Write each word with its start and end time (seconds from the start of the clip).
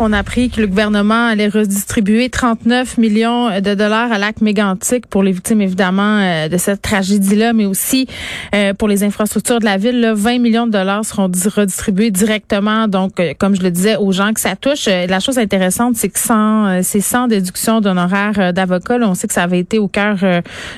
On 0.00 0.12
a 0.12 0.18
appris 0.18 0.48
que 0.48 0.60
le 0.60 0.68
gouvernement 0.68 1.26
allait 1.26 1.48
redistribuer 1.48 2.30
39 2.30 2.98
millions 2.98 3.60
de 3.60 3.74
dollars 3.74 4.12
à 4.12 4.18
lac 4.18 4.40
mégantic 4.40 5.08
pour 5.08 5.24
les 5.24 5.32
victimes, 5.32 5.60
évidemment, 5.60 6.20
euh, 6.20 6.48
de 6.48 6.56
cette 6.56 6.82
tragédie-là, 6.82 7.52
mais 7.52 7.64
aussi 7.64 8.06
euh, 8.54 8.74
pour 8.74 8.86
les 8.86 9.02
infrastructures 9.02 9.58
de 9.58 9.64
la 9.64 9.76
ville. 9.76 10.00
Là, 10.00 10.14
20 10.14 10.38
millions 10.38 10.68
de 10.68 10.70
dollars 10.70 11.04
seront 11.04 11.24
redistribués 11.24 12.12
directement, 12.12 12.86
donc, 12.86 13.18
euh, 13.18 13.34
comme 13.36 13.56
je 13.56 13.62
le 13.62 13.72
disais, 13.72 13.96
aux 13.96 14.12
gens 14.12 14.32
que 14.32 14.38
ça 14.38 14.54
touche. 14.54 14.86
la 14.86 15.18
chose 15.18 15.36
intéressante, 15.36 15.96
c'est 15.96 16.10
que 16.10 16.20
sans, 16.20 16.80
c'est 16.84 17.00
sans 17.00 17.26
déduction 17.26 17.80
d'honoraires 17.80 18.52
d'avocat. 18.52 18.98
On 19.02 19.14
sait 19.14 19.26
que 19.26 19.34
ça 19.34 19.42
avait 19.42 19.58
été 19.58 19.80
au 19.80 19.88
cœur 19.88 20.18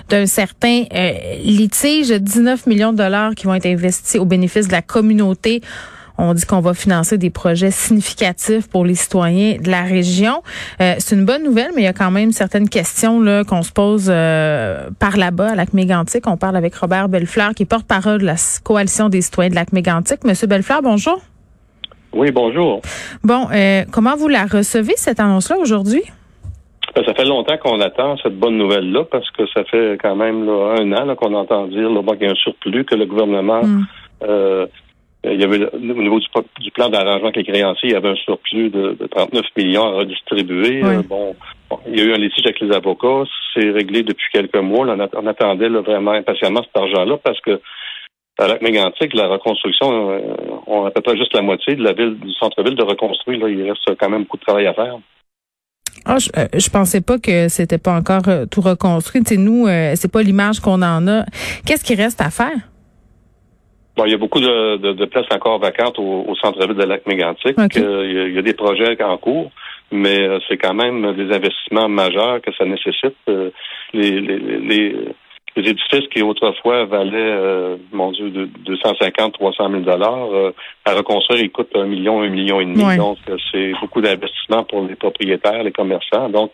d'un 0.09 0.27
certain 0.27 0.85
litige. 1.45 2.11
19 2.11 2.67
millions 2.67 2.93
de 2.93 2.99
dollars 2.99 3.35
qui 3.35 3.45
vont 3.45 3.55
être 3.55 3.67
investis 3.67 4.19
au 4.19 4.25
bénéfice 4.25 4.67
de 4.69 4.73
la 4.73 4.83
communauté. 4.83 5.61
On 6.23 6.35
dit 6.35 6.45
qu'on 6.45 6.61
va 6.61 6.75
financer 6.75 7.17
des 7.17 7.31
projets 7.31 7.71
significatifs 7.71 8.69
pour 8.69 8.85
les 8.85 8.95
citoyens 8.95 9.57
de 9.57 9.71
la 9.71 9.83
région. 9.83 10.43
Euh, 10.83 10.95
c'est 10.99 11.17
une 11.17 11.25
bonne 11.25 11.43
nouvelle, 11.43 11.71
mais 11.75 11.81
il 11.81 11.85
y 11.87 11.89
a 11.89 11.95
quand 11.95 12.11
même 12.11 12.31
certaines 12.31 12.69
questions 12.69 13.21
là 13.23 13.43
qu'on 13.43 13.63
se 13.63 13.73
pose 13.73 14.11
euh, 14.13 14.91
par 14.99 15.17
là-bas 15.17 15.53
à 15.53 15.55
Lac 15.55 15.73
Mégantic. 15.73 16.27
On 16.27 16.37
parle 16.37 16.57
avec 16.57 16.75
Robert 16.75 17.09
Bellefleur, 17.09 17.55
qui 17.55 17.63
est 17.63 17.67
porte-parole 17.67 18.21
de 18.21 18.27
la 18.27 18.35
coalition 18.63 19.09
des 19.09 19.23
citoyens 19.23 19.49
de 19.49 19.55
Lac 19.55 19.73
Mégantic. 19.73 20.23
Monsieur 20.25 20.47
Bellefleur, 20.47 20.83
bonjour. 20.83 21.21
Oui, 22.13 22.31
bonjour. 22.33 22.83
Bon, 23.25 23.47
euh, 23.55 23.85
comment 23.91 24.15
vous 24.17 24.29
la 24.29 24.45
recevez 24.45 24.95
cette 24.97 25.21
annonce-là 25.21 25.57
aujourd'hui? 25.59 26.03
Ben, 26.95 27.03
ça 27.03 27.15
fait 27.15 27.25
longtemps 27.25 27.57
qu'on 27.57 27.81
attend 27.81 28.19
cette 28.19 28.39
bonne 28.39 28.59
nouvelle-là 28.59 29.05
parce 29.11 29.31
que 29.31 29.47
ça 29.55 29.65
fait 29.65 29.97
quand 30.03 30.17
même 30.17 30.47
un 30.47 30.93
an 30.93 31.15
qu'on 31.15 31.33
entend 31.33 31.67
dire 31.69 31.89
qu'il 31.89 32.23
y 32.23 32.27
a 32.27 32.33
un 32.33 32.35
surplus, 32.35 32.85
que 32.85 32.95
le 32.95 33.07
gouvernement 33.07 33.63
hmm. 33.63 33.85
Euh, 34.23 34.67
il 35.25 35.41
y 35.41 35.45
avait 35.45 35.69
au 35.75 35.79
niveau 35.79 36.19
du, 36.19 36.71
plan 36.71 36.89
d'arrangement 36.89 37.29
avec 37.29 37.37
les 37.37 37.45
créanciers, 37.45 37.91
il 37.91 37.93
y 37.93 37.97
avait 37.97 38.09
un 38.09 38.17
surplus 38.17 38.71
de, 38.71 38.97
39 39.11 39.45
millions 39.57 39.85
à 39.85 39.91
redistribuer. 39.99 40.83
Euh, 40.83 41.03
bon, 41.03 41.37
il 41.87 41.99
y 41.99 42.01
a 42.01 42.05
eu 42.05 42.13
un 42.15 42.19
litige 42.19 42.47
avec 42.47 42.61
les 42.61 42.75
avocats, 42.75 43.25
c'est 43.53 43.71
réglé 43.71 44.03
depuis 44.03 44.27
quelques 44.33 44.57
mois. 44.57 44.87
on, 44.87 45.27
attendait 45.27 45.69
vraiment 45.69 46.13
impatiemment 46.13 46.63
cet 46.63 46.75
argent-là 46.75 47.19
parce 47.23 47.41
que 47.43 47.61
à 48.39 48.49
Lac 48.49 48.63
Mégantic, 48.63 49.13
la 49.13 49.29
reconstruction, 49.29 50.11
euh, 50.11 50.21
on 50.67 50.85
n'a 50.85 50.91
pas 50.91 51.15
juste 51.15 51.35
la 51.35 51.43
moitié 51.43 51.77
de 51.77 51.85
la 51.85 51.93
ville, 51.93 52.19
du 52.19 52.33
centre-ville 52.33 52.75
de 52.75 52.83
reconstruire. 52.83 53.41
Là, 53.41 53.51
il 53.51 53.69
reste 53.69 53.95
quand 53.99 54.09
même 54.09 54.23
beaucoup 54.23 54.39
de 54.39 54.43
travail 54.43 54.67
à 54.67 54.73
faire. 54.73 54.97
Ah, 56.07 56.17
je, 56.19 56.31
je 56.59 56.71
pensais 56.71 57.03
pas 57.03 57.19
que 57.19 57.49
c'était 57.49 57.77
pas 57.77 57.95
encore 57.95 58.23
tout 58.51 58.63
reconstruit. 58.63 59.21
C'est 59.27 59.37
nous, 59.37 59.67
c'est 59.95 60.11
pas 60.11 60.23
l'image 60.23 60.61
qu'on 60.61 60.81
en 60.81 61.07
a. 61.07 61.27
Qu'est-ce 61.67 61.85
qui 61.85 61.95
reste 61.95 62.23
à 62.23 62.31
faire? 62.31 62.71
Il 63.99 64.11
y 64.11 64.15
a 64.15 64.19
beaucoup 64.19 64.41
de, 64.41 65.05
places 65.07 65.27
encore 65.31 65.59
vacantes 65.59 65.99
au, 65.99 66.35
centre-ville 66.41 66.77
de 66.77 66.85
Lac-Mégantic. 66.85 67.59
Euh, 67.59 68.29
il, 68.29 68.35
y 68.35 68.39
a, 68.39 68.43
des 68.43 68.55
projets 68.55 69.01
en 69.03 69.17
cours, 69.17 69.51
mais 69.91 70.21
euh, 70.21 70.39
c'est 70.49 70.57
quand 70.57 70.75
même 70.75 71.15
des 71.15 71.35
investissements 71.35 71.89
majeurs 71.89 72.41
que 72.41 72.53
ça 72.57 72.65
nécessite. 72.65 73.17
Euh, 73.29 73.51
les, 73.93 74.21
les, 74.21 75.07
édifices 75.57 76.09
qui 76.15 76.23
autrefois 76.23 76.85
valaient, 76.85 77.77
mon 77.93 78.13
Dieu, 78.13 78.31
de 78.31 78.49
250, 78.65 79.35
300 79.35 79.69
000 79.69 79.83
dollars, 79.83 80.29
à 80.85 80.95
reconstruire, 80.95 81.43
ils 81.43 81.51
coûtent 81.51 81.75
un 81.75 81.87
million, 81.87 82.23
un 82.23 82.29
million 82.29 82.61
et 82.61 82.67
demi. 82.67 82.97
Donc, 82.97 83.19
c'est 83.51 83.73
beaucoup 83.81 84.01
d'investissements 84.01 84.63
pour 84.63 84.87
les 84.87 84.95
propriétaires, 84.95 85.65
les 85.65 85.73
commerçants. 85.73 86.29
Donc, 86.29 86.53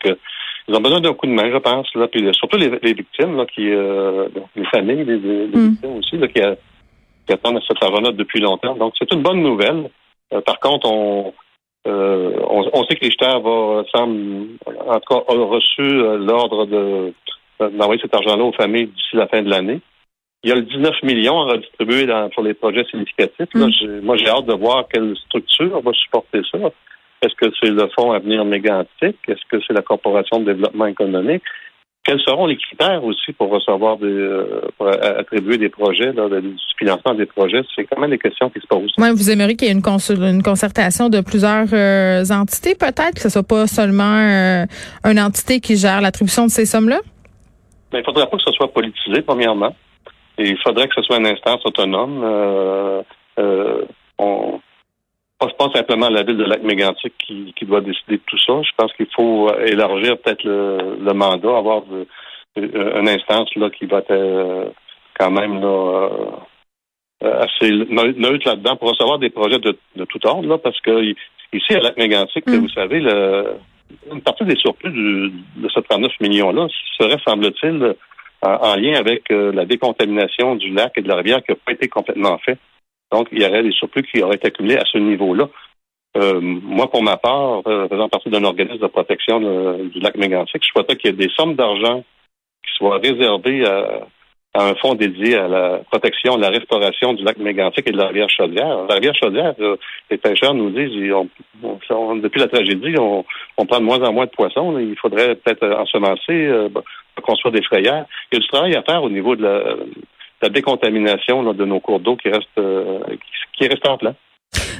ils 0.67 0.75
ont 0.75 0.81
besoin 0.81 1.03
d'un 1.03 1.13
coup 1.13 1.27
de 1.27 1.33
main, 1.33 1.51
je 1.53 1.59
pense. 1.59 1.87
Là, 1.95 2.09
puis 2.09 2.27
surtout 2.33 2.57
les, 2.57 2.71
victimes, 2.95 3.37
là, 3.37 3.45
qui, 3.45 3.67
les 3.67 4.65
familles, 4.73 5.05
les, 5.05 5.19
hmm. 5.19 5.69
victimes 5.69 5.97
aussi, 5.99 6.17
là, 6.17 6.29
qui, 6.29 6.41
qui 7.27 7.33
attendent 7.33 7.61
cet 7.67 7.83
argent-là 7.83 8.13
depuis 8.13 8.41
longtemps. 8.41 8.75
Donc, 8.77 8.95
c'est 8.99 9.13
une 9.13 9.23
bonne 9.23 9.43
nouvelle. 9.43 9.91
Euh, 10.33 10.41
par 10.41 10.59
contre, 10.61 10.91
on, 10.91 11.33
euh, 11.87 12.41
on, 12.49 12.85
sait 12.85 12.97
que 12.97 13.05
les 13.05 13.15
va, 13.21 13.85
semble, 13.95 14.49
en 14.67 15.01
tout 15.01 15.15
cas, 15.15 15.23
a 15.29 15.45
reçu 15.45 15.83
euh, 15.83 16.19
l'ordre 16.19 16.67
de 16.67 17.13
d'envoyer 17.59 18.01
cet 18.03 18.15
argent-là 18.15 18.45
aux 18.45 18.53
familles 18.53 18.89
d'ici 18.89 19.17
la 19.17 19.29
fin 19.29 19.41
de 19.41 19.49
l'année. 19.49 19.81
Il 20.43 20.51
y 20.51 20.53
a 20.53 20.57
le 20.57 20.63
19 20.63 21.03
millions 21.05 21.41
à 21.41 21.53
redistribuer 21.53 22.05
dans, 22.05 22.29
pour 22.29 22.43
les 22.43 22.53
projets 22.53 22.85
significatifs. 22.85 23.49
Mm. 23.55 24.01
moi, 24.03 24.19
j'ai 24.19 24.29
hâte 24.29 24.45
de 24.45 24.53
voir 24.53 24.85
quelle 24.93 25.17
structure 25.17 25.81
va 25.81 25.93
supporter 25.95 26.43
ça. 26.53 26.59
Est-ce 27.23 27.35
que 27.35 27.51
c'est 27.59 27.71
le 27.71 27.89
Fonds 27.99 28.13
Avenir 28.13 28.45
Mégantique? 28.45 29.17
Est-ce 29.27 29.41
que 29.49 29.57
c'est 29.67 29.73
la 29.73 29.81
Corporation 29.81 30.41
de 30.41 30.53
développement 30.53 30.85
économique? 30.85 31.43
Quels 32.07 32.21
seront 32.21 32.47
les 32.47 32.57
critères 32.57 33.03
aussi 33.03 33.33
pour 33.33 33.51
recevoir 33.51 33.97
des, 33.97 34.07
euh, 34.07 34.61
pour 34.79 34.87
attribuer 34.87 35.59
des 35.59 35.69
projets, 35.69 36.13
là, 36.13 36.29
du 36.41 36.55
financement 36.79 37.15
des 37.15 37.27
projets? 37.27 37.63
C'est 37.75 37.83
quand 37.83 38.01
même 38.01 38.11
des 38.11 38.19
questions 38.19 38.49
qui 38.49 38.61
se 38.61 38.67
posent. 38.69 38.93
Oui, 38.97 39.09
vous 39.11 39.29
aimeriez 39.29 39.57
qu'il 39.57 39.67
y 39.67 39.71
ait 39.73 39.75
une, 39.75 39.83
une 40.23 40.43
concertation 40.45 41.09
de 41.09 41.21
plusieurs 41.21 41.67
euh, 41.73 42.23
entités, 42.31 42.77
peut-être, 42.77 43.15
que 43.15 43.23
ce 43.23 43.29
soit 43.29 43.43
pas 43.43 43.67
seulement 43.67 44.19
euh, 44.21 44.67
une 45.05 45.19
entité 45.19 45.59
qui 45.59 45.77
gère 45.77 46.01
l'attribution 46.01 46.45
de 46.45 46.51
ces 46.51 46.65
sommes-là? 46.65 47.01
Ben, 47.91 47.99
il 47.99 48.03
ne 48.03 48.05
faudrait 48.05 48.31
pas 48.31 48.37
que 48.37 48.45
ce 48.45 48.53
soit 48.53 48.73
politisé, 48.73 49.23
premièrement. 49.23 49.75
Et 50.39 50.51
il 50.51 50.59
faudrait 50.63 50.87
que 50.87 50.95
ce 50.95 51.03
soit 51.03 51.19
une 51.19 51.27
instance 51.27 51.61
autonome. 51.65 52.23
on, 54.19 54.61
pas, 55.39 55.49
pas 55.59 55.71
simplement 55.75 56.09
la 56.09 56.23
ville 56.23 56.37
de 56.37 56.45
Lac-Mégantic 56.45 57.13
qui, 57.19 57.53
qui 57.57 57.65
doit 57.65 57.81
décider 57.81 58.17
de 58.17 58.23
tout 58.27 58.39
ça. 58.39 58.61
Je 58.63 58.71
pense 58.77 58.93
qu'il 58.95 59.09
faut 59.15 59.49
euh, 59.51 59.67
élargir 59.67 60.19
peut-être 60.19 60.45
le, 60.45 61.13
mandat, 61.13 61.57
avoir 61.57 61.83
de, 61.83 62.07
euh, 62.59 63.01
une 63.01 63.09
instance 63.09 63.55
là 63.57 63.71
qui 63.71 63.87
va 63.87 63.99
être 63.99 64.11
euh, 64.11 64.67
quand 65.19 65.31
même 65.31 65.61
là, 65.61 66.09
assez 67.23 67.71
neutre 67.71 68.47
là-dedans 68.49 68.77
pour 68.77 68.91
recevoir 68.91 69.19
des 69.19 69.31
projets 69.31 69.59
de, 69.59 69.77
de 69.97 70.05
tout 70.05 70.25
ordre, 70.27 70.49
là, 70.49 70.59
parce 70.59 70.81
que 70.81 71.03
ici 71.03 71.75
à 71.75 71.81
Lac-Mégantic, 71.81 72.47
mm. 72.47 72.57
vous 72.57 72.69
savez, 72.69 73.01
le, 73.01 73.57
une 74.13 74.21
partie 74.21 74.45
des 74.45 74.57
surplus 74.57 74.91
de 74.91 75.69
ce 75.69 75.81
39 75.81 76.13
millions-là 76.21 76.67
serait, 76.99 77.19
semble-t-il, 77.27 77.95
en, 78.43 78.77
lien 78.77 78.95
avec 78.95 79.31
la 79.31 79.65
décontamination 79.65 80.57
du 80.57 80.71
lac 80.71 80.93
et 80.97 81.03
de 81.03 81.09
la 81.09 81.17
rivière 81.17 81.43
qui 81.43 81.53
n'a 81.53 81.57
pas 81.65 81.73
été 81.73 81.89
complètement 81.89 82.37
fait. 82.39 82.59
Donc, 83.13 83.29
il 83.33 83.43
y 83.43 83.47
aurait 83.47 83.63
des 83.63 83.73
surplus 83.73 84.03
qui 84.03 84.23
auraient 84.23 84.37
été 84.37 84.49
accumulés 84.49 84.77
à 84.77 84.85
ce 84.85 84.99
niveau-là. 84.99 85.49
Euh, 86.17 86.41
moi, 86.41 86.91
pour 86.91 87.03
ma 87.03 87.17
part, 87.17 87.63
euh, 87.67 87.89
faisant 87.89 88.09
partie 88.09 88.31
d'un 88.31 88.45
organisme 88.45 88.79
de 88.79 88.87
protection 88.87 89.39
du 89.85 90.01
lac 90.01 90.17
Mégantic, 90.17 90.63
je 90.63 90.69
souhaiterais 90.69 90.97
qu'il 90.97 91.11
y 91.11 91.15
ait 91.15 91.27
des 91.27 91.33
sommes 91.37 91.55
d'argent 91.55 92.03
qui 92.65 92.75
soient 92.75 92.99
réservées 92.99 93.65
à, 93.67 94.07
un 94.59 94.75
fonds 94.77 94.95
dédié 94.95 95.37
à 95.37 95.49
la 95.49 95.81
protection, 95.91 96.39
la 96.39 96.49
restauration 96.49 97.13
du 97.13 97.23
lac 97.23 97.37
Mégantic 97.37 97.87
et 97.87 97.93
de 97.93 97.99
la 97.99 98.07
rivière 98.07 98.31
Chaudière. 98.31 98.87
La 98.89 98.95
rivière 98.95 99.15
Chaudière, 99.15 99.55
euh, 99.61 99.77
les 100.11 100.17
pêcheurs 100.17 100.55
nous 100.55 100.71
disent, 100.71 100.97
depuis 100.97 102.41
la 102.41 102.49
tragédie, 102.49 102.95
on, 102.99 103.67
prend 103.67 103.81
de 103.81 103.85
moins 103.85 104.01
en 104.01 104.15
moins 104.15 104.25
de 104.25 104.31
poissons. 104.31 104.79
Il 104.79 104.97
faudrait 104.97 105.35
peut-être 105.35 105.67
ensemencer, 105.79 106.69
construire 107.23 107.53
des 107.53 107.63
frayères. 107.63 108.07
Il 108.33 108.37
y 108.37 108.39
a 108.39 108.41
du 108.41 108.49
travail 108.49 108.75
à 108.75 108.83
faire 108.83 109.03
au 109.03 109.11
niveau 109.11 109.37
de 109.37 109.43
la, 109.43 109.77
la 110.43 110.49
décontamination 110.49 111.53
de 111.53 111.65
nos 111.65 111.81
cours 111.81 112.01
d'eau 112.01 112.17
qui 112.17 112.29
reste 112.29 112.49
euh, 112.59 112.99
qui, 113.53 113.67
reste 113.67 113.87
en 113.89 113.97
plan. 113.97 114.15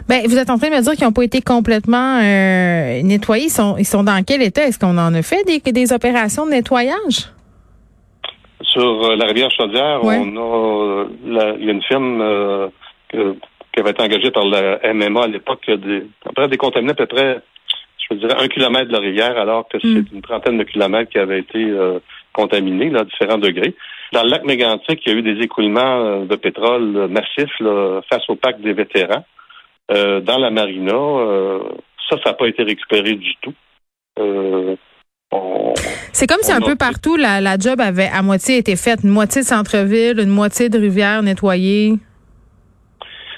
Ben, 0.09 0.23
vous 0.27 0.37
êtes 0.37 0.51
en 0.51 0.59
train 0.59 0.69
de 0.69 0.75
me 0.75 0.83
dire 0.83 0.93
qu'ils 0.93 1.05
n'ont 1.05 1.13
pas 1.13 1.25
été 1.25 1.41
complètement 1.41 2.21
euh, 2.23 3.03
nettoyés. 3.03 3.47
Ils 3.47 3.51
sont, 3.51 3.77
ils 3.79 3.87
sont 3.87 4.05
dans 4.05 4.23
quel 4.25 4.43
état? 4.43 4.67
Est-ce 4.67 4.79
qu'on 4.79 4.99
en 4.99 5.15
a 5.15 5.23
fait 5.23 5.43
des, 5.45 5.61
des 5.73 5.93
opérations 5.93 6.47
de 6.47 6.51
nettoyage? 6.51 7.31
Sur 8.63 9.05
euh, 9.05 9.17
la 9.17 9.27
rivière 9.27 9.51
Chaudière, 9.51 10.01
on 10.03 10.37
a 10.37 11.07
il 11.25 11.65
y 11.65 11.69
a 11.69 11.73
une 11.73 11.83
firme 11.83 12.71
qui 13.11 13.81
avait 13.81 13.91
été 13.91 14.03
engagée 14.03 14.31
par 14.31 14.45
la 14.45 14.79
MMA 14.93 15.23
à 15.23 15.27
l'époque, 15.27 15.65
des, 15.67 16.07
à 16.25 16.29
peu 16.29 16.35
près 16.35 16.49
décontaminé 16.49 16.93
à 16.93 16.95
peu 16.95 17.07
près, 17.07 17.41
je 18.09 18.15
dire, 18.15 18.39
un 18.39 18.49
kilomètre 18.49 18.89
de 18.89 18.93
la 18.93 19.01
rivière, 19.01 19.39
alors 19.39 19.69
que 19.69 19.79
hmm. 19.79 19.81
c'est 20.09 20.15
une 20.15 20.23
trentaine 20.23 20.59
de 20.59 20.65
kilomètres 20.65 21.11
qui 21.11 21.19
avaient 21.19 21.41
été 21.41 21.73
contaminés 22.33 22.95
à 22.97 23.05
différents 23.05 23.39
degrés. 23.39 23.75
Dans 24.13 24.23
le 24.23 24.31
lac 24.31 24.45
Mégantic, 24.45 25.01
il 25.05 25.13
y 25.13 25.15
a 25.15 25.19
eu 25.19 25.23
des 25.23 25.43
écoulements 25.43 26.05
euh, 26.05 26.25
de 26.25 26.37
pétrole 26.37 27.09
massifs 27.09 27.51
face 28.09 28.29
au 28.29 28.37
parc 28.37 28.61
des 28.61 28.73
vétérans. 28.73 29.25
Euh, 29.91 30.21
dans 30.21 30.39
la 30.39 30.51
marina, 30.51 30.95
euh, 30.95 31.61
ça, 32.09 32.17
ça 32.23 32.31
n'a 32.31 32.35
pas 32.35 32.47
été 32.47 32.63
récupéré 32.63 33.15
du 33.15 33.35
tout. 33.41 33.55
c'est 36.13 36.27
comme 36.27 36.43
si 36.43 36.53
un 36.53 36.61
peu 36.61 36.77
partout, 36.77 37.17
la, 37.17 37.59
job 37.59 37.81
avait 37.81 38.09
à 38.13 38.23
moitié 38.23 38.59
été 38.59 38.77
faite. 38.77 39.01
Une 39.03 39.11
moitié 39.11 39.43
de 39.43 39.47
centre-ville, 39.47 40.21
une 40.21 40.31
moitié 40.31 40.69
de 40.69 40.79
rivière 40.79 41.23
nettoyée. 41.23 41.95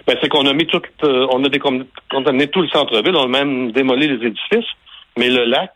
Ben, 0.07 0.17
c'est 0.23 0.29
qu'on 0.29 0.47
a 0.47 0.55
mis 0.55 0.67
tout, 0.67 0.81
on 1.03 1.45
a 1.45 1.49
décontaminé 1.49 2.47
tout 2.49 2.63
le 2.63 2.69
centre-ville, 2.69 3.15
on 3.15 3.25
a 3.25 3.45
même 3.45 3.73
démoli 3.73 4.09
les 4.09 4.27
édifices, 4.27 4.71
mais 5.19 5.29
le 5.29 5.45
lac, 5.45 5.73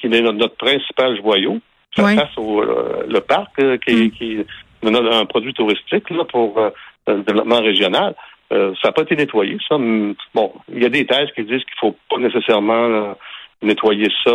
qui 0.00 0.06
est 0.06 0.20
notre 0.20 0.56
principal 0.56 1.16
joyau, 1.20 1.60
face 1.96 2.36
au 2.36 2.62
euh, 2.62 3.04
le 3.08 3.20
parc 3.20 3.58
euh, 3.60 3.76
qui, 3.78 3.94
mm. 3.94 4.10
qui 4.12 4.38
un 4.82 5.24
produit 5.26 5.54
touristique 5.54 6.10
là, 6.10 6.24
pour 6.24 6.58
euh, 6.58 6.70
le 7.06 7.22
développement 7.22 7.60
régional. 7.60 8.14
ça 8.50 8.56
n'a 8.84 8.92
pas 8.92 9.02
été 9.02 9.16
nettoyé, 9.16 9.56
ça. 9.68 9.76
Bon, 10.34 10.52
il 10.72 10.82
y 10.82 10.86
a 10.86 10.88
des 10.88 11.06
thèses 11.06 11.30
qui 11.34 11.44
disent 11.44 11.64
qu'il 11.64 11.78
faut 11.80 11.96
pas 12.10 12.18
nécessairement 12.18 13.16
nettoyer 13.62 14.08
ça, 14.24 14.32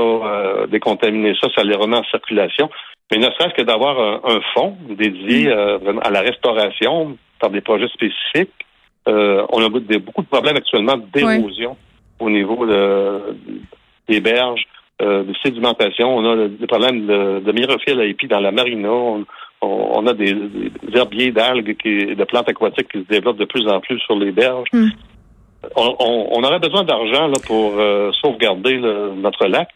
décontaminer 0.67 1.35
ça, 1.39 1.49
ça 1.55 1.63
les 1.63 1.75
remet 1.75 1.97
en 1.97 2.03
circulation. 2.05 2.69
Mais 3.11 3.17
ne 3.17 3.25
serait-ce 3.25 3.53
que 3.55 3.61
d'avoir 3.61 3.99
un, 3.99 4.41
fonds 4.53 4.77
dédié 4.89 5.47
mm. 5.47 5.99
à 6.03 6.09
la 6.09 6.21
restauration 6.21 7.17
par 7.39 7.49
des 7.49 7.61
projets 7.61 7.89
spécifiques. 7.89 8.65
on 9.05 9.63
a 9.63 9.69
beaucoup 9.69 10.23
de 10.23 10.27
problèmes 10.27 10.57
actuellement 10.57 10.97
d'érosion 11.13 11.77
au 12.19 12.29
niveau 12.29 12.65
des 14.07 14.19
berges, 14.21 14.65
de 14.99 15.33
sédimentation. 15.43 16.17
On 16.17 16.25
a 16.25 16.47
des 16.47 16.67
problèmes 16.67 17.05
de, 17.05 17.39
de 17.39 17.51
myrophiles 17.51 17.99
à 17.99 18.05
épis 18.05 18.27
dans 18.27 18.39
la 18.39 18.51
marina. 18.51 18.89
On, 19.61 20.07
a 20.07 20.13
des, 20.13 20.35
herbiers 20.93 21.31
d'algues, 21.31 21.75
et 21.85 22.15
de 22.15 22.23
plantes 22.23 22.49
aquatiques 22.49 22.91
qui 22.91 22.99
se 22.99 23.07
développent 23.07 23.37
de 23.37 23.45
plus 23.45 23.67
en 23.67 23.79
plus 23.79 23.99
sur 23.99 24.15
les 24.15 24.31
berges. 24.31 24.69
Mm. 24.73 24.89
On, 25.75 26.43
aurait 26.43 26.59
besoin 26.59 26.83
d'argent 26.83 27.31
pour 27.45 27.73
euh, 27.77 28.11
sauvegarder 28.21 28.77
notre 28.77 29.47
lac. 29.47 29.69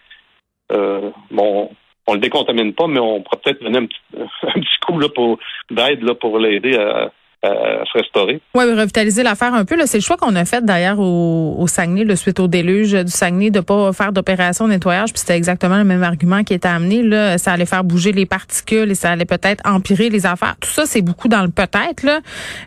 Euh, 0.71 1.09
bon, 1.31 1.69
on 2.07 2.13
le 2.13 2.19
décontamine 2.19 2.73
pas, 2.73 2.87
mais 2.87 2.99
on 2.99 3.21
pourrait 3.21 3.41
peut-être 3.43 3.63
donner 3.63 3.79
un 3.79 3.85
petit, 3.85 4.79
coup 4.85 4.99
là, 4.99 5.09
pour 5.09 5.37
d'aide 5.69 6.13
pour 6.13 6.39
l'aider 6.39 6.75
à, 6.75 7.11
à 7.43 7.83
se 7.91 7.97
restaurer. 7.97 8.39
Oui, 8.53 8.63
revitaliser 8.65 9.23
l'affaire 9.23 9.53
un 9.53 9.65
peu. 9.65 9.75
C'est 9.85 9.97
le 9.97 10.03
choix 10.03 10.17
qu'on 10.17 10.35
a 10.35 10.45
fait 10.45 10.63
d'ailleurs 10.63 10.99
au, 10.99 11.55
au, 11.57 11.67
Saguenay, 11.67 12.03
le 12.03 12.15
suite 12.15 12.39
au 12.39 12.47
déluge 12.47 12.93
du 12.93 13.11
Saguenay, 13.11 13.49
de 13.49 13.59
pas 13.59 13.91
faire 13.93 14.11
d'opération 14.11 14.65
de 14.65 14.73
nettoyage. 14.73 15.11
Puis 15.11 15.19
c'était 15.19 15.37
exactement 15.37 15.77
le 15.77 15.83
même 15.83 16.03
argument 16.03 16.43
qui 16.43 16.53
était 16.53 16.67
amené. 16.67 17.01
Là, 17.01 17.37
ça 17.37 17.53
allait 17.53 17.65
faire 17.65 17.83
bouger 17.83 18.11
les 18.11 18.25
particules 18.25 18.91
et 18.91 18.95
ça 18.95 19.11
allait 19.11 19.25
peut-être 19.25 19.67
empirer 19.67 20.09
les 20.09 20.25
affaires. 20.25 20.55
Tout 20.59 20.69
ça, 20.69 20.83
c'est 20.85 21.01
beaucoup 21.01 21.27
dans 21.27 21.41
le 21.41 21.49
peut-être. 21.49 22.03
Là. 22.03 22.19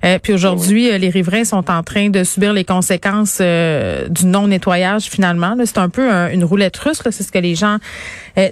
Euh, 0.05 0.19
puis 0.23 0.32
aujourd'hui, 0.32 0.91
euh, 0.91 0.99
les 0.99 1.09
riverains 1.09 1.44
sont 1.44 1.70
en 1.70 1.82
train 1.82 2.11
de 2.11 2.25
subir 2.25 2.53
les 2.53 2.65
conséquences 2.65 3.38
euh, 3.41 4.09
du 4.09 4.27
non-nettoyage 4.27 5.05
finalement. 5.05 5.55
C'est 5.65 5.79
un 5.79 5.88
peu 5.88 6.09
une 6.32 6.44
roulette 6.44 6.77
russe. 6.77 7.00
C'est 7.05 7.23
ce 7.23 7.32
que 7.32 7.38
les 7.38 7.55
gens 7.55 7.79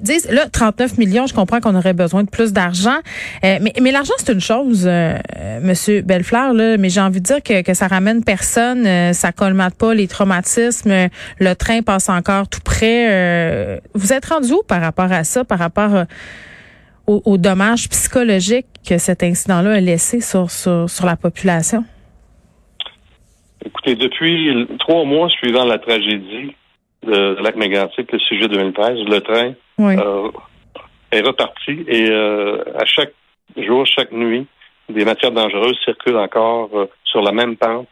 disent. 0.01 0.31
Là, 0.31 0.47
39 0.47 0.99
millions, 0.99 1.27
je 1.27 1.35
comprends 1.35 1.61
qu'on 1.61 1.75
aurait 1.75 1.95
besoin 1.95 2.23
de 2.25 2.31
plus 2.31 2.53
d'argent. 2.53 2.99
mais 3.43 3.73
mais 3.81 3.91
l'argent, 3.91 4.15
c'est 4.19 4.33
une 4.33 4.41
chose, 4.41 4.89
Monsieur 5.63 6.03
Bellefleur, 6.03 6.53
là, 6.53 6.77
mais 6.77 6.89
j'ai 6.89 7.01
envie 7.01 7.21
de 7.21 7.27
dire 7.27 7.43
que, 7.43 7.63
que 7.63 7.75
ça 7.75 7.89
ramène 7.89 8.25
personne, 8.25 8.87
euh, 8.87 9.13
ça 9.13 9.33
colmate 9.33 9.77
pas 9.77 9.95
les 9.95 10.09
traumatismes, 10.09 11.09
le 11.39 11.55
train 11.55 11.83
passe 11.83 12.09
encore 12.09 12.49
tout 12.49 12.61
près. 12.65 13.09
Euh, 13.11 13.79
vous 13.95 14.13
êtes 14.13 14.27
rendu 14.27 14.53
où 14.53 14.63
par 14.67 14.81
rapport 14.81 15.11
à 15.13 15.25
ça, 15.25 15.45
par 15.45 15.59
rapport 15.59 15.95
euh, 15.95 16.05
aux, 17.07 17.37
dommages 17.37 17.89
psychologiques 17.89 18.67
que 18.89 18.99
cet 18.99 19.23
incident-là 19.23 19.73
a 19.73 19.81
laissé 19.81 20.21
sur, 20.21 20.51
sur, 20.51 21.07
la 21.07 21.17
population? 21.17 21.85
Écoutez, 23.65 23.95
depuis 23.95 24.67
trois 24.79 25.05
mois 25.05 25.29
suivant 25.29 25.65
la 25.65 25.79
tragédie 25.79 26.55
de 27.03 27.43
lac 27.43 27.57
mégantic, 27.57 28.11
le 28.13 28.19
sujet 28.19 28.49
2013, 28.49 28.99
le 29.07 29.21
train 29.21 29.55
est 31.11 31.21
reparti 31.21 31.85
et 31.89 32.11
à 32.13 32.85
chaque 32.85 33.13
jour, 33.57 33.87
chaque 33.87 34.13
nuit, 34.13 34.47
des 34.89 35.05
matières 35.05 35.33
dangereuses 35.33 35.79
circulent 35.85 36.17
encore 36.17 36.71
euh, 36.75 36.87
sur 37.05 37.23
la 37.23 37.33
même 37.33 37.57
pente, 37.57 37.89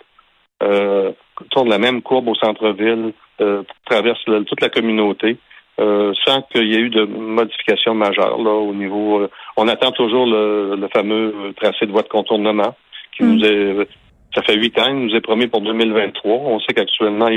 euh, 0.63 1.13
tournent 1.51 1.69
la 1.69 1.79
même 1.79 2.03
courbe 2.03 2.29
au 2.29 2.35
centre-ville, 2.35 3.13
euh, 3.41 3.63
traversent 3.89 4.25
toute 4.25 4.61
la 4.61 4.69
communauté. 4.69 5.37
Euh, 5.79 6.13
sans 6.27 6.43
qu'il 6.43 6.67
y 6.67 6.75
ait 6.75 6.81
eu 6.81 6.91
de 6.91 7.05
modifications 7.05 7.95
majeures 7.95 8.37
là 8.43 8.51
au 8.51 8.75
niveau. 8.75 9.27
on 9.57 9.67
attend 9.67 9.93
toujours 9.93 10.27
le, 10.27 10.87
fameux 10.93 11.55
tracé 11.57 11.87
de 11.87 11.91
voie 11.91 12.03
de 12.03 12.09
contournement 12.09 12.77
qui 13.17 13.23
nous 13.23 13.39
mm. 13.39 13.45
est. 13.45 13.89
Ça 14.35 14.43
fait 14.43 14.57
huit 14.57 14.79
ans, 14.79 14.89
il 14.89 15.07
nous 15.07 15.15
est 15.15 15.23
promis 15.23 15.47
pour 15.47 15.63
2023. 15.63 16.35
On 16.35 16.61
sait 16.61 16.75
qu'actuellement 16.75 17.29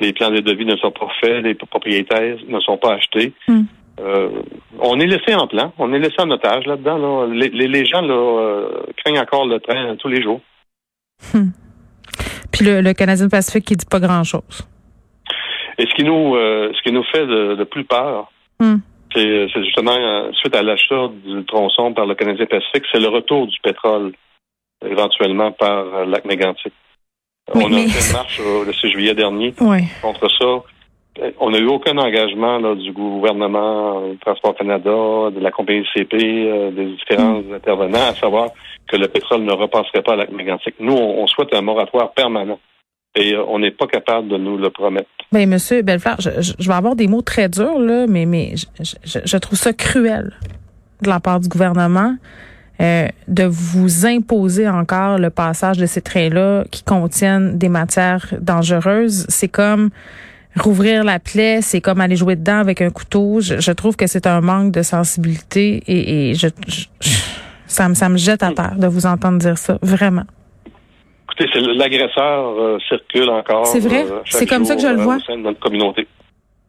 les 0.00 0.12
plans 0.12 0.30
de 0.30 0.40
devis 0.40 0.64
ne 0.64 0.76
sont 0.76 0.90
pas 0.90 1.08
faits, 1.20 1.44
les 1.44 1.54
propriétaires 1.54 2.36
ne 2.48 2.60
sont 2.60 2.76
pas 2.76 2.94
achetés. 2.94 3.32
Mm. 3.48 3.62
Euh, 4.00 4.42
on 4.80 4.98
est 4.98 5.06
laissé 5.06 5.34
en 5.34 5.46
plan, 5.46 5.72
on 5.78 5.92
est 5.92 5.98
laissé 5.98 6.16
en 6.18 6.30
otage 6.30 6.66
là-dedans. 6.66 7.26
Les, 7.26 7.48
les, 7.48 7.86
gens 7.86 8.00
là, 8.00 8.14
euh, 8.14 8.82
craignent 8.96 9.20
encore 9.20 9.46
le 9.46 9.60
train 9.60 9.94
tous 9.96 10.08
les 10.08 10.22
jours. 10.22 10.40
Hmm. 11.32 11.50
Puis 12.50 12.64
le, 12.64 12.92
Canadien 12.92 13.28
Pacifique 13.28 13.66
qui 13.66 13.76
dit 13.76 13.86
pas 13.88 14.00
grand-chose. 14.00 14.68
Et 15.78 15.86
ce 15.86 15.94
qui 15.94 16.02
nous 16.02 16.34
euh, 16.34 16.72
ce 16.74 16.82
qui 16.82 16.92
nous 16.92 17.04
fait 17.04 17.26
de, 17.26 17.64
plus 17.64 17.84
peur, 17.84 18.30
hmm. 18.58 18.76
c'est 19.14 19.48
justement 19.48 20.32
suite 20.32 20.56
à 20.56 20.62
l'achat 20.62 21.08
du 21.24 21.44
tronçon 21.44 21.92
par 21.94 22.06
le 22.06 22.14
Canadien 22.16 22.46
Pacifique, 22.46 22.84
c'est 22.92 23.00
le 23.00 23.08
retour 23.08 23.46
du 23.46 23.58
pétrole 23.62 24.12
éventuellement 24.84 25.52
par 25.52 26.04
lac 26.04 26.24
mégantic. 26.24 26.72
On 27.52 27.72
a 27.72 27.78
fait 27.88 28.08
une 28.08 28.12
marche 28.12 28.40
le 28.40 28.72
6 28.72 28.90
juillet 28.90 29.14
dernier 29.14 29.52
contre 30.02 30.28
ça 30.38 30.62
on 31.38 31.50
n'a 31.50 31.58
eu 31.58 31.66
aucun 31.66 31.96
engagement 31.96 32.74
du 32.74 32.92
gouvernement, 32.92 34.08
du 34.08 34.18
Transport 34.18 34.54
Canada, 34.56 35.30
de 35.30 35.40
la 35.40 35.50
compagnie 35.50 35.86
CP, 35.94 36.16
euh, 36.16 36.70
des 36.72 36.86
différents 36.86 37.40
mm. 37.40 37.54
intervenants, 37.54 38.08
à 38.08 38.14
savoir 38.14 38.50
que 38.88 38.96
le 38.96 39.08
pétrole 39.08 39.42
ne 39.42 39.52
repasserait 39.52 40.02
pas 40.02 40.14
à 40.14 40.16
la 40.16 40.26
mégantique. 40.26 40.74
Nous, 40.80 40.92
on, 40.92 41.26
souhaite 41.26 41.54
un 41.54 41.62
moratoire 41.62 42.12
permanent. 42.12 42.58
Et 43.16 43.32
euh, 43.32 43.44
on 43.46 43.60
n'est 43.60 43.70
pas 43.70 43.86
capable 43.86 44.26
de 44.28 44.36
nous 44.36 44.58
le 44.58 44.70
promettre. 44.70 45.08
Bien, 45.30 45.46
Monsieur 45.46 45.82
Belfort, 45.82 46.16
je, 46.18 46.52
vais 46.58 46.74
avoir 46.74 46.96
des 46.96 47.06
mots 47.06 47.22
très 47.22 47.48
durs, 47.48 47.78
là, 47.78 48.06
mais, 48.08 48.26
mais 48.26 48.54
je, 48.56 49.36
trouve 49.36 49.58
ça 49.58 49.72
cruel 49.72 50.32
de 51.02 51.08
la 51.08 51.20
part 51.20 51.38
du 51.38 51.48
gouvernement. 51.48 52.16
Euh, 52.80 53.06
de 53.28 53.44
vous 53.44 54.04
imposer 54.04 54.68
encore 54.68 55.18
le 55.18 55.30
passage 55.30 55.78
de 55.78 55.86
ces 55.86 56.00
trains-là 56.00 56.64
qui 56.72 56.82
contiennent 56.82 57.56
des 57.56 57.68
matières 57.68 58.34
dangereuses. 58.40 59.26
C'est 59.28 59.46
comme 59.46 59.90
rouvrir 60.56 61.04
la 61.04 61.20
plaie, 61.20 61.60
c'est 61.62 61.80
comme 61.80 62.00
aller 62.00 62.16
jouer 62.16 62.34
dedans 62.34 62.58
avec 62.58 62.80
un 62.80 62.90
couteau. 62.90 63.40
Je, 63.40 63.72
trouve 63.72 63.94
que 63.96 64.08
c'est 64.08 64.26
un 64.26 64.40
manque 64.40 64.72
de 64.72 64.82
sensibilité 64.82 65.82
et, 65.86 66.34
je, 66.34 66.48
ça, 67.66 67.88
me, 67.88 67.94
ça 67.94 68.08
me 68.08 68.16
jette 68.16 68.42
à 68.42 68.52
terre 68.52 68.74
de 68.76 68.86
vous 68.86 69.06
entendre 69.06 69.38
dire 69.38 69.58
ça, 69.58 69.78
vraiment. 69.82 70.24
Écoutez, 71.24 71.60
l'agresseur 71.76 72.58
euh, 72.58 72.78
circule 72.88 73.28
encore. 73.28 73.66
C'est 73.66 73.80
vrai, 73.80 74.04
euh, 74.04 74.20
c'est 74.24 74.46
comme 74.46 74.64
ça 74.64 74.76
que 74.76 74.82
je 74.82 74.88
le 74.88 75.00
euh, 75.00 75.02
vois? 75.02 75.16
Au 75.16 75.20
sein 75.20 75.36
de 75.36 75.42
notre 75.42 75.60
communauté. 75.60 76.06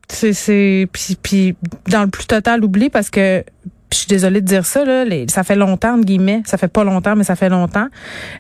C'est 0.07 0.87
puis, 0.93 1.17
puis 1.21 1.55
dans 1.91 2.03
le 2.03 2.09
plus 2.09 2.27
total 2.27 2.63
oubli 2.63 2.89
parce 2.89 3.09
que 3.09 3.43
je 3.95 4.01
suis 4.01 4.07
désolée 4.07 4.41
de 4.41 4.45
dire 4.45 4.65
ça, 4.65 4.85
là, 4.85 5.05
ça 5.27 5.43
fait 5.43 5.55
longtemps, 5.55 5.95
entre 5.95 6.05
guillemets, 6.05 6.41
ça 6.45 6.57
fait 6.57 6.71
pas 6.71 6.83
longtemps, 6.83 7.15
mais 7.15 7.23
ça 7.23 7.35
fait 7.35 7.49
longtemps. 7.49 7.87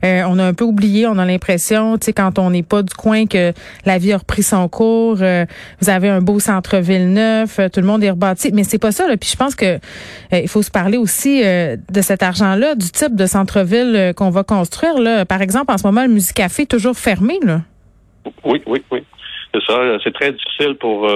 Euh, 0.03 0.23
on 0.27 0.37
a 0.37 0.43
un 0.43 0.53
peu 0.53 0.65
oublié, 0.65 1.07
on 1.07 1.17
a 1.17 1.25
l'impression, 1.25 1.97
tu 1.97 2.05
sais, 2.05 2.13
quand 2.13 2.37
on 2.39 2.49
n'est 2.49 2.63
pas 2.63 2.83
du 2.83 2.93
coin, 2.93 3.25
que 3.25 3.53
la 3.85 3.97
vie 3.97 4.13
a 4.13 4.17
repris 4.17 4.43
son 4.43 4.67
cours. 4.67 5.17
Euh, 5.21 5.45
vous 5.81 5.89
avez 5.89 6.09
un 6.09 6.21
beau 6.21 6.39
centre-ville 6.39 7.11
neuf, 7.11 7.59
euh, 7.59 7.69
tout 7.69 7.79
le 7.79 7.87
monde 7.87 8.03
est 8.03 8.09
rebâti, 8.09 8.51
mais 8.53 8.63
c'est 8.63 8.79
pas 8.79 8.91
ça. 8.91 9.07
Là. 9.07 9.17
Puis 9.17 9.29
je 9.31 9.37
pense 9.37 9.55
que 9.55 9.79
il 10.31 10.49
faut 10.49 10.61
se 10.61 10.71
parler 10.71 10.97
aussi 10.97 11.41
de 11.41 12.01
cet 12.01 12.21
argent-là, 12.21 12.75
du 12.75 12.89
type 12.89 13.15
de 13.15 13.25
centre-ville 13.25 14.13
qu'on 14.15 14.29
va 14.29 14.43
construire. 14.43 14.99
Là. 14.99 15.25
Par 15.25 15.41
exemple, 15.41 15.71
en 15.71 15.77
ce 15.77 15.87
moment, 15.87 16.01
le 16.01 16.09
Musicafé 16.09 16.63
est 16.63 16.65
toujours 16.65 16.97
fermé. 16.97 17.39
Là. 17.41 17.61
Oui, 18.43 18.61
oui, 18.65 18.83
oui. 18.91 19.03
C'est 19.53 19.61
ça. 19.65 19.79
C'est 20.03 20.13
très 20.13 20.33
difficile 20.33 20.75
pour 20.75 21.07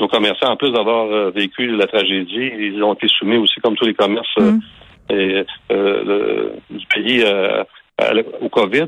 nos 0.00 0.08
commerçants, 0.08 0.50
en 0.52 0.56
plus 0.56 0.70
d'avoir 0.70 1.06
euh, 1.06 1.30
vécu 1.30 1.66
la 1.76 1.86
tragédie, 1.86 2.50
ils 2.58 2.82
ont 2.82 2.94
été 2.94 3.06
soumis 3.08 3.36
aussi, 3.36 3.60
comme 3.60 3.76
tous 3.76 3.86
les 3.86 3.94
commerces 3.94 4.28
euh, 4.38 4.52
mm. 4.52 5.44
euh, 5.70 6.50
du 6.70 6.86
pays 6.86 7.24
au 8.40 8.48
COVID. 8.48 8.86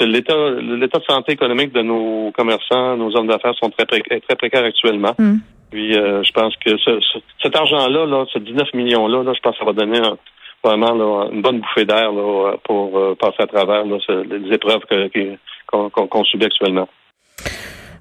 l'état 0.00 0.50
l'état 0.60 0.98
de 0.98 1.04
santé 1.08 1.32
économique 1.32 1.72
de 1.72 1.82
nos 1.82 2.32
commerçants, 2.32 2.96
nos 2.96 3.16
hommes 3.16 3.28
d'affaires 3.28 3.54
sont 3.54 3.70
très, 3.70 3.86
très 3.86 4.36
précaires 4.36 4.64
actuellement. 4.64 5.14
Mm. 5.18 5.36
Puis 5.70 5.92
je 5.92 6.32
pense 6.32 6.54
que 6.56 6.70
cet 7.42 7.56
argent-là, 7.56 8.06
là, 8.06 8.24
ce 8.32 8.38
19 8.38 8.74
millions-là, 8.74 9.22
là, 9.22 9.32
je 9.34 9.40
pense 9.40 9.54
que 9.54 9.58
ça 9.58 9.64
va 9.64 9.72
donner 9.72 10.00
vraiment 10.62 11.30
une 11.30 11.42
bonne 11.42 11.60
bouffée 11.60 11.84
d'air 11.84 12.10
pour 12.64 13.16
passer 13.16 13.40
à 13.40 13.46
travers 13.46 13.84
les 13.84 14.54
épreuves 14.54 14.82
qu'on 15.66 16.24
subit 16.24 16.46
actuellement. 16.46 16.88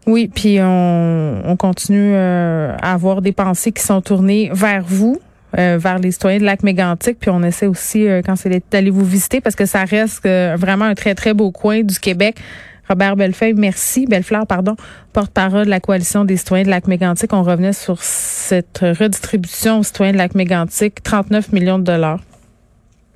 Oui, 0.06 0.30
puis 0.34 0.58
on, 0.62 1.56
continue 1.58 2.14
euh, 2.14 2.76
à 2.82 2.94
avoir 2.94 3.22
des 3.22 3.32
pensées 3.32 3.72
qui 3.72 3.84
sont 3.84 4.02
tournées 4.02 4.50
vers 4.54 4.84
vous. 4.86 5.20
Euh, 5.60 5.78
vers 5.80 6.00
les 6.00 6.12
citoyens 6.12 6.40
de 6.40 6.46
lac 6.46 6.64
mégantic 6.64 7.20
puis 7.20 7.30
on 7.30 7.44
essaie 7.44 7.68
aussi 7.68 8.08
euh, 8.08 8.24
quand 8.26 8.36
c'est 8.36 8.64
d'aller 8.72 8.90
vous 8.90 9.06
visiter 9.06 9.40
parce 9.40 9.56
que 9.56 9.68
ça 9.68 9.84
reste 9.86 10.24
vraiment 10.24 10.86
un 10.86 10.96
très 10.96 11.14
très 11.14 11.36
beau 11.36 11.52
coin 11.52 11.84
du 11.84 12.00
Québec. 12.00 12.38
Robert 12.90 13.16
Bellefeuille, 13.16 13.54
merci. 13.54 14.08
Bellefleur, 14.08 14.48
pardon, 14.48 14.76
porte-parole 15.14 15.66
de 15.66 15.70
la 15.70 15.80
coalition 15.80 16.26
des 16.26 16.38
citoyens 16.38 16.66
de 16.66 16.72
lac 16.72 16.88
mégantic 16.88 17.32
On 17.34 17.44
revenait 17.44 17.72
sur 17.72 18.02
cette 18.02 18.80
redistribution 18.80 19.80
aux 19.80 19.84
citoyens 19.84 20.14
de 20.14 20.18
lac 20.18 20.34
mégantic 20.34 21.04
39 21.04 21.54
millions 21.54 21.78
de 21.78 21.84
dollars. 21.84 22.20